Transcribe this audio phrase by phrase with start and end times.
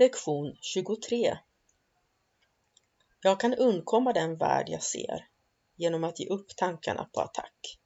[0.00, 1.38] Lektion 23
[3.22, 5.28] Jag kan undkomma den värld jag ser
[5.76, 7.78] genom att ge upp tankarna på attack.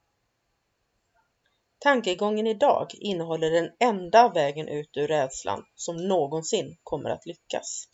[1.78, 7.88] Tankegången idag innehåller den enda vägen ut ur rädslan som någonsin kommer att lyckas.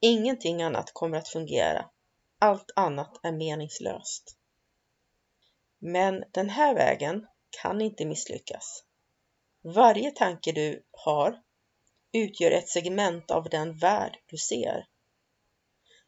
[0.00, 1.90] Ingenting annat kommer att fungera.
[2.38, 4.36] Allt annat är meningslöst.
[5.78, 7.26] Men den här vägen
[7.62, 8.84] kan inte misslyckas.
[9.62, 11.42] Varje tanke du har
[12.12, 14.86] utgör ett segment av den värld du ser.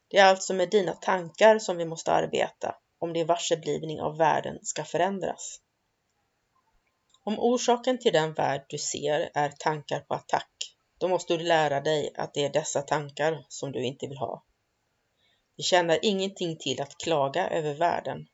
[0.09, 4.59] Det är alltså med dina tankar som vi måste arbeta om din varseblivning av världen
[4.63, 5.61] ska förändras.
[7.23, 10.51] Om orsaken till den värld du ser är tankar på attack,
[10.99, 14.45] då måste du lära dig att det är dessa tankar som du inte vill ha.
[15.57, 18.27] Det tjänar ingenting till att klaga över världen.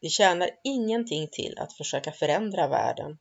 [0.00, 3.18] Det tjänar ingenting till att försöka förändra världen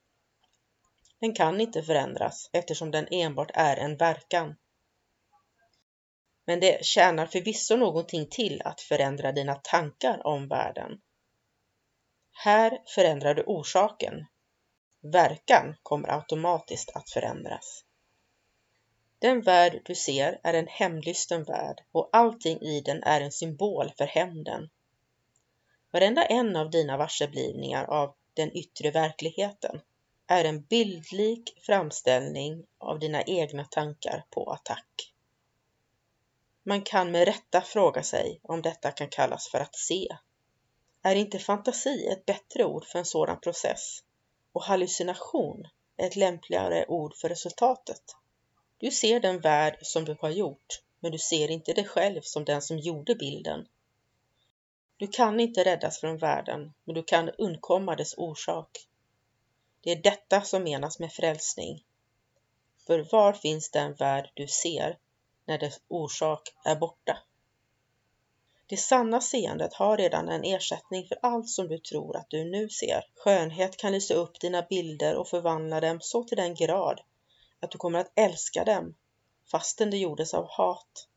[1.24, 4.56] den kan inte förändras eftersom den enbart är en verkan.
[6.46, 11.02] Men det tjänar förvisso någonting till att förändra dina tankar om världen.
[12.32, 14.26] Här förändrar du orsaken.
[15.02, 17.86] Verkan kommer automatiskt att förändras.
[19.20, 23.92] Den värld du ser är en hämndlysten värld och allting i den är en symbol
[23.98, 24.70] för hämnden.
[25.92, 29.82] Varenda en av dina varseblivningar av den yttre verkligheten
[30.34, 35.14] är en bildlik framställning av dina egna tankar på attack.
[36.64, 40.08] Man kan med rätta fråga sig om detta kan kallas för att se.
[41.02, 44.04] Är inte fantasi ett bättre ord för en sådan process
[44.52, 45.68] och hallucination
[45.98, 48.02] ett lämpligare ord för resultatet?
[48.78, 52.46] Du ser den värld som du har gjort, men du ser inte dig själv som
[52.46, 53.68] den som gjorde bilden.
[54.98, 58.88] Du kan inte räddas från världen, men du kan undkomma dess orsak.
[59.84, 61.84] Det är detta som menas med frälsning.
[62.88, 64.98] För var finns den värld du ser
[65.46, 67.18] när dess orsak är borta?
[68.66, 72.70] Det sanna seendet har redan en ersättning för allt som du tror att du nu
[72.70, 73.06] ser.
[73.16, 77.02] Skönhet kan lysa upp dina bilder och förvandla dem så till den grad
[77.60, 78.96] att du kommer att älska dem
[79.52, 81.08] fastän det gjordes av hat.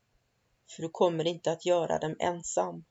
[0.69, 2.85] För du kommer inte att göra dem ensam.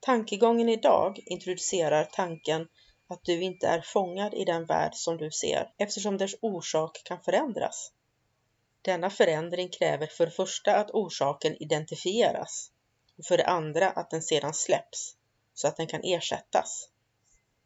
[0.00, 2.68] Tankegången idag introducerar tanken
[3.10, 7.20] att du inte är fångad i den värld som du ser eftersom dess orsak kan
[7.20, 7.92] förändras.
[8.82, 12.70] Denna förändring kräver för det första att orsaken identifieras
[13.18, 15.16] och för det andra att den sedan släpps
[15.54, 16.88] så att den kan ersättas.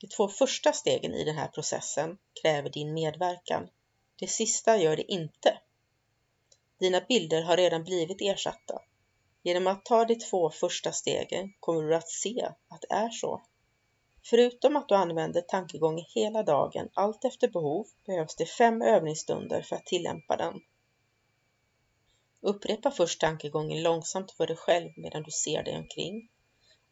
[0.01, 3.69] De två första stegen i den här processen kräver din medverkan.
[4.17, 5.59] Det sista gör det inte.
[6.79, 8.83] Dina bilder har redan blivit ersatta.
[9.43, 13.43] Genom att ta de två första stegen kommer du att se att det är så.
[14.27, 19.77] Förutom att du använder tankegången hela dagen allt efter behov behövs det fem övningsstunder för
[19.77, 20.61] att tillämpa den.
[22.41, 26.29] Upprepa först tankegången långsamt för dig själv medan du ser dig omkring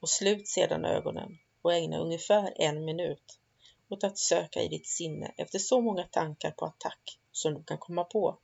[0.01, 3.39] och slut sedan ögonen och ägna ungefär en minut
[3.89, 7.79] åt att söka i ditt sinne efter så många tankar på attack som du kan
[7.79, 8.39] komma på.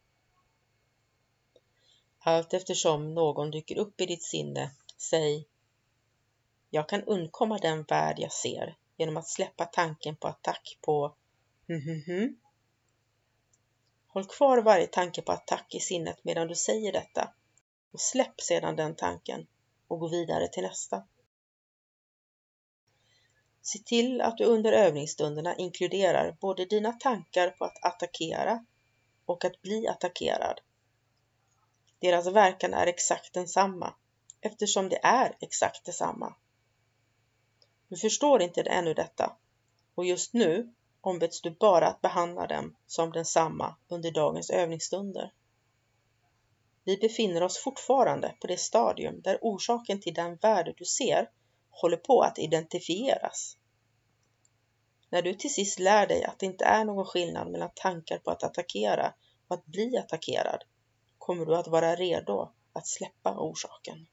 [2.19, 5.47] Allt eftersom någon dyker upp i ditt sinne, säg
[6.71, 11.15] jag kan undkomma den värld jag ser genom att släppa tanken på attack på
[11.69, 12.41] hm hm hm.
[14.07, 17.33] Håll kvar varje tanke på attack i sinnet medan du säger detta
[17.93, 19.47] och släpp sedan den tanken
[19.89, 21.03] och gå vidare till nästa.
[23.63, 28.65] Se till att du under övningsstunderna inkluderar både dina tankar på att attackera
[29.25, 30.61] och att bli attackerad.
[31.99, 33.95] Deras verkan är exakt densamma
[34.41, 36.35] eftersom det är exakt detsamma.
[37.89, 39.37] Du förstår inte ännu detta
[39.95, 45.33] och just nu ombeds du bara att behandla dem som densamma under dagens övningsstunder.
[46.85, 51.31] Vi befinner oss fortfarande på det stadium där orsaken till den värld du ser
[51.71, 53.57] håller på att identifieras.
[55.11, 58.31] När du till sist lär dig att det inte är någon skillnad mellan tankar på
[58.31, 59.15] att attackera
[59.49, 60.65] och att bli attackerad
[61.19, 64.07] kommer du att vara redo att släppa orsaken.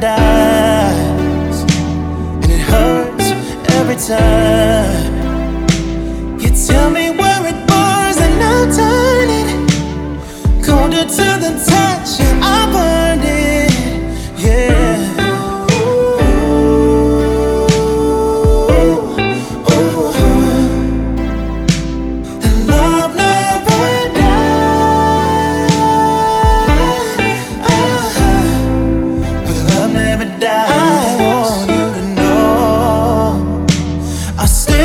[0.00, 1.62] paradise,
[2.42, 3.30] and it hurts
[3.74, 5.18] every time.
[6.40, 12.20] You tell me where it burns, and I'll turn it colder to the touch.
[12.20, 12.97] And I burn.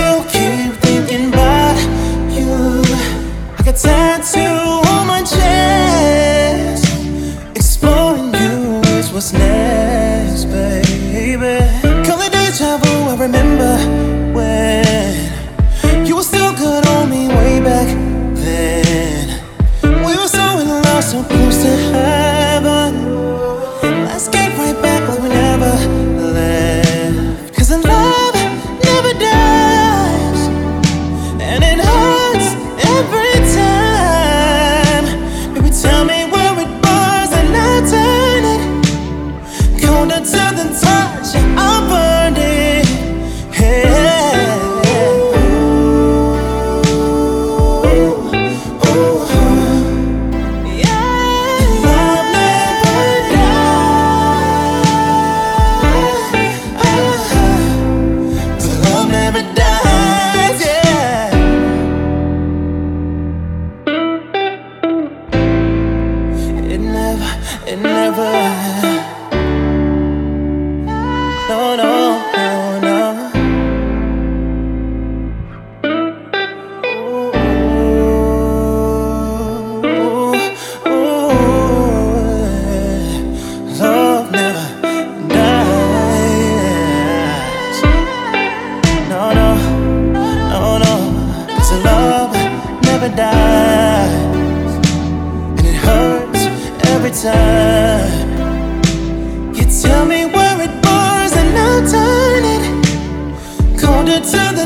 [0.04, 1.78] still keep thinking about
[2.32, 2.84] you.
[3.58, 4.83] I could tattoo.